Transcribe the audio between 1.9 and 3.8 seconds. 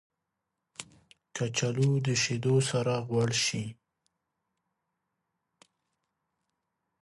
د شیدو سره غوړ شي